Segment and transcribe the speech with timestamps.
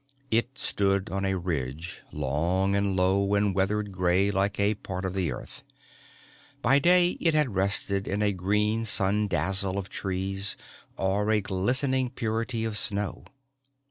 [0.31, 5.13] It stood on a ridge, long and low and weathered gray like a part of
[5.13, 5.63] the earth.
[6.63, 10.57] By day it had rested in a green sun dazzle of trees
[10.97, 13.25] or a glistering purity of snow.